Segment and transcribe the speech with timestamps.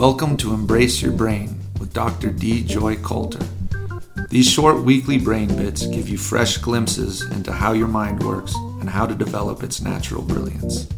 [0.00, 2.30] Welcome to Embrace Your Brain with Dr.
[2.30, 2.64] D.
[2.64, 3.46] Joy Coulter.
[4.30, 8.88] These short weekly brain bits give you fresh glimpses into how your mind works and
[8.88, 10.88] how to develop its natural brilliance.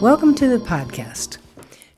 [0.00, 1.36] Welcome to the podcast.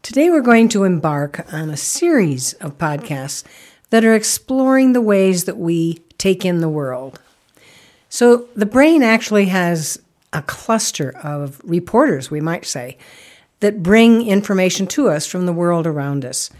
[0.03, 3.45] Today we're going to embark on a series of podcasts
[3.91, 7.21] that are exploring the ways that we take in the world.
[8.09, 10.01] So, the brain actually has
[10.33, 12.99] a cluster of reporters, we might say,
[13.61, 16.51] that bring information to us from the world around us.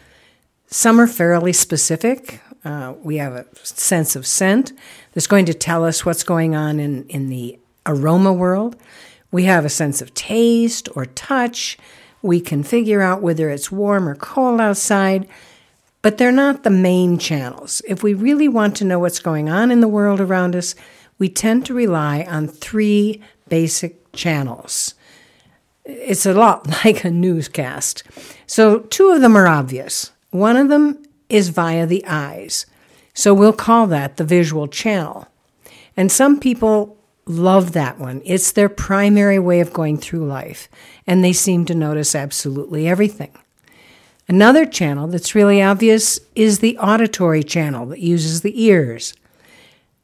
[0.69, 2.41] Some are fairly specific.
[2.65, 4.73] Uh, we have a sense of scent
[5.13, 8.77] that's going to tell us what's going on in, in the aroma world.
[9.31, 11.79] We have a sense of taste or touch.
[12.23, 15.29] We can figure out whether it's warm or cold outside,
[16.03, 17.83] but they're not the main channels.
[17.87, 20.75] If we really want to know what's going on in the world around us,
[21.19, 24.95] we tend to rely on three basic channels.
[25.85, 28.03] It's a lot like a newscast.
[28.47, 30.13] So, two of them are obvious.
[30.31, 32.67] One of them is via the eyes.
[33.15, 35.27] So, we'll call that the visual channel.
[35.97, 38.23] And some people love that one.
[38.25, 40.69] It's their primary way of going through life,
[41.07, 43.33] and they seem to notice absolutely everything.
[44.29, 49.15] Another channel that's really obvious is the auditory channel that uses the ears.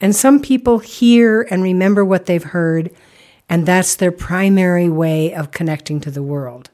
[0.00, 2.90] And some people hear and remember what they've heard,
[3.48, 6.70] and that's their primary way of connecting to the world.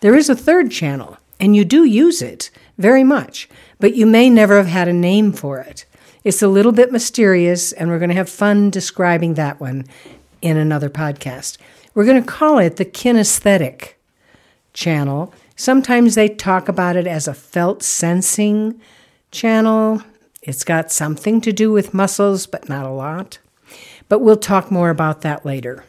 [0.00, 3.48] There is a third channel, and you do use it very much,
[3.80, 5.84] but you may never have had a name for it.
[6.24, 9.84] It's a little bit mysterious, and we're going to have fun describing that one
[10.42, 11.58] in another podcast.
[11.94, 13.94] We're going to call it the kinesthetic
[14.72, 15.32] channel.
[15.54, 18.80] Sometimes they talk about it as a felt sensing
[19.30, 20.02] channel.
[20.42, 23.38] It's got something to do with muscles, but not a lot.
[24.08, 25.84] But we'll talk more about that later.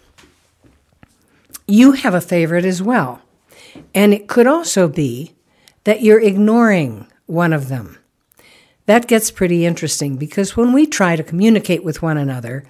[1.67, 3.22] You have a favorite as well.
[3.94, 5.35] And it could also be
[5.83, 7.97] that you're ignoring one of them
[8.88, 12.63] that gets pretty interesting because when we try to communicate with one another,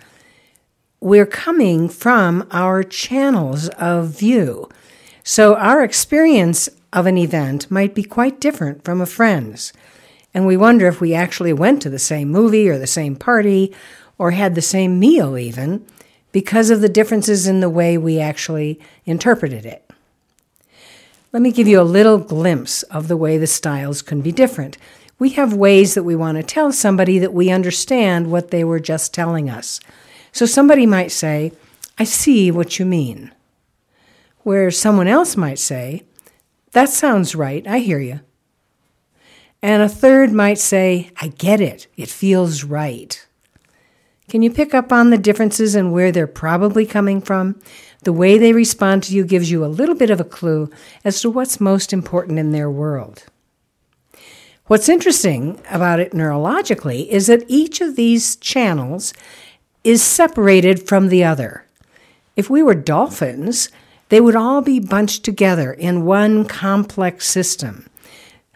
[0.99, 4.67] we're coming from our channels of view.
[5.23, 9.73] So our experience of an event might be quite different from a friend's.
[10.33, 13.75] And we wonder if we actually went to the same movie or the same party
[14.17, 15.85] or had the same meal, even,
[16.37, 19.89] because of the differences in the way we actually interpreted it.
[21.33, 24.77] Let me give you a little glimpse of the way the styles can be different
[25.19, 28.79] we have ways that we want to tell somebody that we understand what they were
[28.79, 29.79] just telling us.
[30.31, 31.53] So somebody might say,
[31.97, 33.31] I see what you mean.
[34.43, 36.03] Where someone else might say,
[36.73, 38.19] That sounds right, I hear you.
[39.63, 43.26] And a third might say, I get it, it feels right.
[44.29, 47.61] Can you pick up on the differences and where they're probably coming from?
[48.03, 50.69] The way they respond to you gives you a little bit of a clue
[51.05, 53.23] as to what's most important in their world.
[54.65, 59.13] What's interesting about it neurologically is that each of these channels
[59.85, 61.65] is separated from the other.
[62.35, 63.69] If we were dolphins,
[64.09, 67.89] they would all be bunched together in one complex system.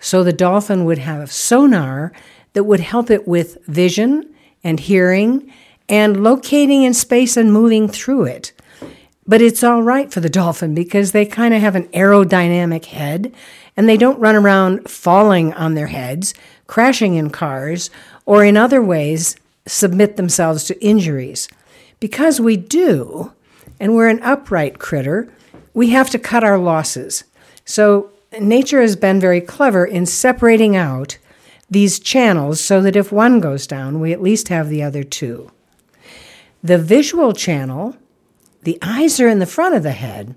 [0.01, 2.11] So the dolphin would have sonar
[2.51, 4.27] that would help it with vision
[4.63, 5.51] and hearing
[5.89, 8.51] and locating in space and moving through it.
[9.27, 13.33] But it's all right for the dolphin because they kind of have an aerodynamic head
[13.77, 16.33] and they don't run around falling on their heads,
[16.67, 17.89] crashing in cars,
[18.25, 19.35] or in other ways
[19.67, 21.47] submit themselves to injuries.
[21.99, 23.31] Because we do,
[23.79, 25.31] and we're an upright critter,
[25.73, 27.23] we have to cut our losses.
[27.63, 31.17] So nature has been very clever in separating out
[31.71, 35.49] these channels so that if one goes down, we at least have the other two.
[36.61, 37.95] The visual channel,
[38.63, 40.35] the eyes are in the front of the head,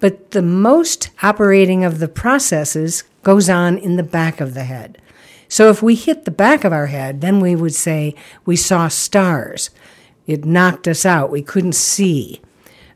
[0.00, 5.00] but the most operating of the processes goes on in the back of the head.
[5.48, 8.14] So if we hit the back of our head, then we would say
[8.46, 9.68] we saw stars.
[10.26, 11.30] It knocked us out.
[11.30, 12.40] We couldn't see.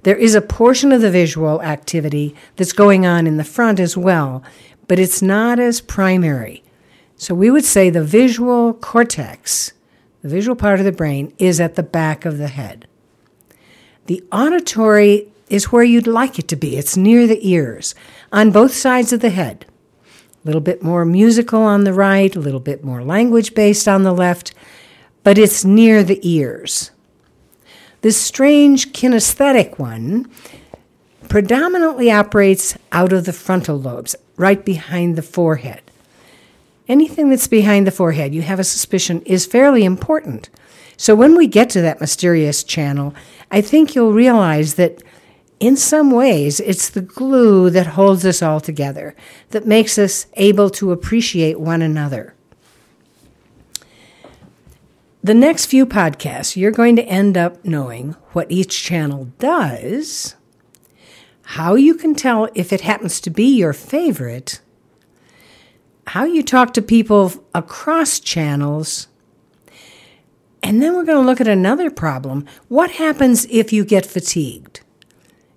[0.04, 3.96] There is a portion of the visual activity that's going on in the front as
[3.96, 4.42] well,
[4.88, 6.63] but it's not as primary.
[7.16, 9.72] So we would say the visual cortex,
[10.22, 12.86] the visual part of the brain, is at the back of the head.
[14.06, 16.76] The auditory is where you'd like it to be.
[16.76, 17.94] It's near the ears,
[18.32, 19.66] on both sides of the head.
[20.02, 24.02] A little bit more musical on the right, a little bit more language based on
[24.02, 24.52] the left,
[25.22, 26.90] but it's near the ears.
[28.02, 30.30] This strange kinesthetic one
[31.28, 35.83] predominantly operates out of the frontal lobes, right behind the forehead.
[36.86, 40.50] Anything that's behind the forehead, you have a suspicion, is fairly important.
[40.96, 43.14] So when we get to that mysterious channel,
[43.50, 45.02] I think you'll realize that
[45.60, 49.14] in some ways, it's the glue that holds us all together,
[49.50, 52.34] that makes us able to appreciate one another.
[55.22, 60.34] The next few podcasts, you're going to end up knowing what each channel does,
[61.42, 64.60] how you can tell if it happens to be your favorite,
[66.06, 69.08] how you talk to people across channels,
[70.62, 72.46] and then we're going to look at another problem.
[72.68, 74.80] What happens if you get fatigued?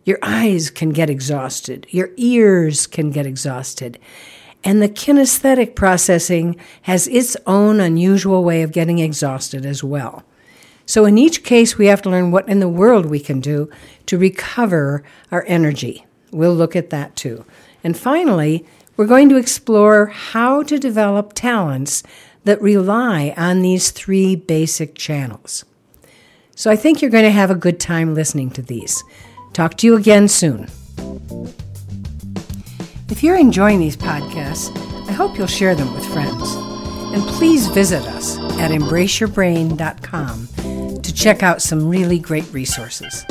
[0.03, 3.99] Your eyes can get exhausted, your ears can get exhausted.
[4.63, 10.23] And the kinesthetic processing has its own unusual way of getting exhausted as well.
[10.85, 13.69] So, in each case, we have to learn what in the world we can do
[14.07, 16.05] to recover our energy.
[16.31, 17.45] We'll look at that too.
[17.88, 18.66] And finally,
[18.98, 22.04] we're going to explore how to develop talents
[22.44, 25.63] that rely on these three basic channels.
[26.54, 29.01] So, I think you're going to have a good time listening to these.
[29.54, 30.68] Talk to you again soon.
[33.10, 34.69] If you're enjoying these podcasts,
[35.07, 36.56] I hope you'll share them with friends.
[37.16, 43.24] And please visit us at embraceyourbrain.com to check out some really great resources.